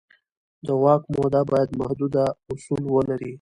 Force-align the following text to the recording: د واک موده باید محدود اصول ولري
د 0.65 0.67
واک 0.83 1.01
موده 1.15 1.41
باید 1.51 1.69
محدود 1.79 2.13
اصول 2.51 2.81
ولري 2.95 3.29